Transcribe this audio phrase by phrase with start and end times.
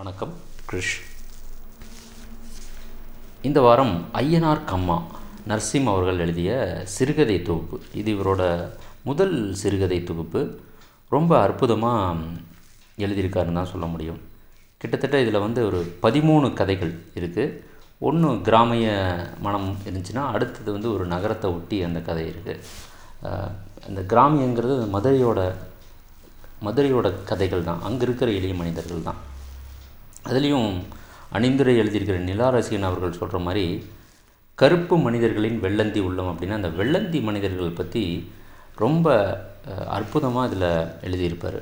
[0.00, 0.34] வணக்கம்
[0.68, 0.92] கிருஷ்.
[3.48, 4.96] இந்த வாரம் ஐயனார் கம்மா
[5.50, 6.50] நரசிம் அவர்கள் எழுதிய
[6.94, 7.76] சிறுகதை தொகுப்பு.
[8.00, 8.42] இது இவரோட
[9.08, 10.40] முதல் சிறுகதை தொகுப்பு.
[11.14, 12.16] ரொம்ப அற்புதமாக
[13.04, 14.20] எழுதியிருக்காருன்னு தான் சொல்ல முடியும்.
[14.82, 17.56] கிட்டத்தட்ட இதில் வந்து ஒரு பதிமூணு கதைகள் இருக்குது
[18.10, 18.88] ஒன்று கிராமிய
[19.46, 22.62] மனம் இருந்துச்சுன்னா அடுத்தது வந்து ஒரு நகரத்தை ஒட்டி அந்த கதை இருக்குது
[23.88, 25.42] அந்த கிராமியங்கிறது மதுரையோட
[26.68, 27.84] மதுரையோட கதைகள் தான்.
[27.90, 29.20] அங்கே இருக்கிற எளிய மனிதர்கள் தான்.
[30.24, 30.70] அதுலேயும்
[31.32, 33.84] அணிந்துரை எழுதியிருக்கிற நிலா ரசிகன் அவர்கள் சொல்கிற மாதிரி
[34.54, 38.30] கருப்பு மனிதர்களின் வெள்ளந்தி உள்ளம் அப்படின்னா அந்த வெள்ளந்தி மனிதர்கள் பற்றி
[38.76, 39.06] ரொம்ப
[39.88, 40.68] அற்புதமாக இதில்
[41.02, 41.60] எழுதியிருப்பார்.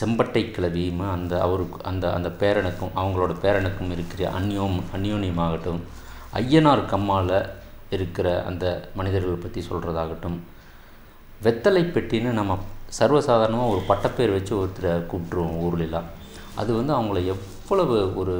[0.00, 5.80] செம்பட்டை கிளவியுமா அந்த அவருக்கு அந்த அந்த பேரனுக்கும் அவங்களோட பேரனுக்கும் இருக்கிற அந்யோம் அந்யோன்யமாகட்டும்
[6.34, 7.48] ஐயனார் கம்மாவில்
[7.90, 10.38] இருக்கிற அந்த மனிதர்கள் பற்றி சொல்கிறதாகட்டும்
[11.44, 12.58] வெத்தலை பெட்டின்னு நம்ம
[12.98, 16.08] சர்வசாதாரணமாக ஒரு பட்டப்பேர் வச்சு ஒருத்தரை கூப்பிட்ருவோம் ஊர்லெலாம்
[16.60, 18.36] அது வந்து அவங்கள எவ்வளவு ஒரு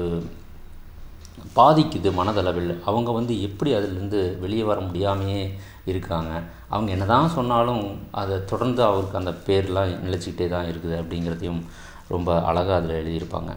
[1.58, 2.72] பாதிக்குது மனதளவில்.
[2.88, 5.42] அவங்க வந்து எப்படி அதிலிருந்து வெளியே வர முடியாமையே
[5.90, 6.32] இருக்காங்க.
[6.74, 7.84] அவங்க என்ன தான் சொன்னாலும்
[8.20, 11.62] அதை தொடர்ந்து அவருக்கு அந்த பேர்லாம் நிலச்சிக்கிட்டே தான் இருக்குது அப்படிங்கிறதையும்
[12.14, 13.52] ரொம்ப அழகாக அதில் எழுதியிருப்பாங்க.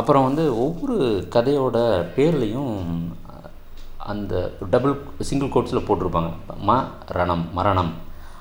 [0.00, 0.96] அப்புறம் வந்து ஒவ்வொரு
[1.36, 1.78] கதையோட
[2.16, 2.74] பேர்லேயும்
[4.12, 4.34] அந்த
[4.72, 4.94] டபுள்
[5.28, 6.30] சிங்கிள் கோட்ஸில் போட்டிருப்பாங்க.
[6.68, 6.72] ம
[7.18, 7.92] ரணம் மரணம்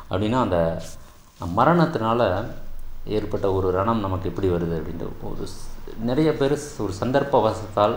[0.10, 0.60] அப்படின்னா அந்த
[1.58, 2.22] மரணத்தினால
[3.18, 5.48] ஏற்பட்ட ஒரு ரணம் நமக்கு எப்படி வருது அப்படின்ற ஒரு
[6.10, 7.96] நிறைய பேர் ஒரு சந்தர்ப்ப வசத்தால்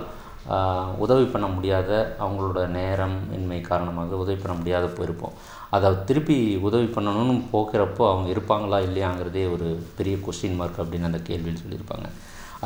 [1.05, 1.91] உதவி பண்ண முடியாத
[2.25, 5.35] அவங்களோட நேரம் இன்மை காரணமாக உதவி பண்ண முடியாத போயிருப்போம்
[5.77, 6.37] அதை திருப்பி
[6.69, 9.67] உதவி பண்ணணும்னு போக்குறப்போ அவங்க இருப்பாங்களா இல்லையாங்கிறதே ஒரு
[9.99, 12.07] பெரிய கொஸ்டின் மார்க் அப்படின்னு அந்த கேள்வியில் சொல்லியிருப்பாங்க.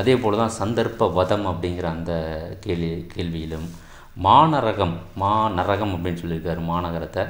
[0.00, 2.12] அதே போல் தான் சந்தர்ப்ப வதம் அப்படிங்கிற அந்த
[2.66, 3.66] கேள்வி கேள்வியிலும்
[4.26, 7.24] மாநரகம் மா நரகம் அப்படின்னு சொல்லியிருக்காரு மாநகரத்தை.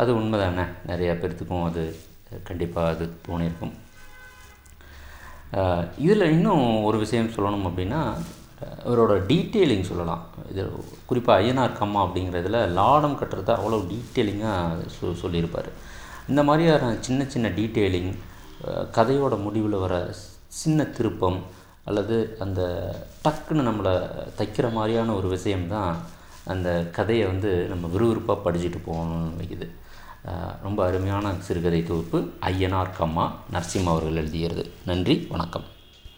[0.00, 1.82] அது உண்மை தானே நிறையா பேர்த்துக்கும் அது
[2.48, 3.74] கண்டிப்பாக அது தோணியிருக்கும்.
[6.04, 8.00] இதில் இன்னும் ஒரு விஷயம் சொல்லணும் அப்படின்னா
[8.90, 10.22] இவரோட டீட்டெயிலிங் சொல்லலாம்.
[10.50, 10.62] இது
[11.10, 15.70] குறிப்பாக ஐயனார் கம்மா அப்படிங்கிறதுல லாடம் கட்டுறத அவ்வளோ டீட்டெயிலிங்காக சொ சொல்லியிருப்பார்.
[16.30, 18.12] இந்த மாதிரியான சின்ன சின்ன டீட்டெயிலிங்
[18.96, 19.94] கதையோட முடிவில் வர
[20.60, 21.38] சின்ன திருப்பம்
[21.88, 22.60] அல்லது அந்த
[23.24, 23.94] டக்குன்னு நம்மளை
[24.38, 25.94] தைக்கிற மாதிரியான ஒரு விஷயம்தான்
[26.52, 26.68] அந்த
[26.98, 29.66] கதையை வந்து நம்ம விறுவிறுப்பாக படிச்சுட்டு போகணும்னு வைக்குது
[30.62, 34.70] ரொம்ப அருமையான சிறுகதை தொகுப்பு ஐயனார் கம்மா நரசிம்ம அவர்கள் எழுதியது.
[34.86, 35.64] நன்றி வணக்கம்.